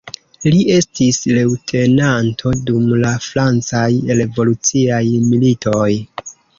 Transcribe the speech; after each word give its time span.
Li 0.45 0.61
estis 0.75 1.19
leŭtenanto 1.39 2.55
dum 2.71 2.89
la 3.05 3.13
francaj 3.29 3.87
revoluciaj 4.25 5.07
militoj. 5.31 5.89